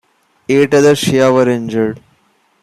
[0.49, 2.01] Eight other Shia were injured.